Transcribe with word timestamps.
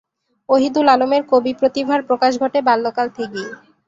ওহীদুল 0.49 0.87
আলমের 0.89 1.23
কবি-প্রতিভার 1.31 1.99
প্রকাশ 2.09 2.33
ঘটে 2.39 2.59
বাল্যকাল 2.61 3.07
থেকেই। 3.09 3.47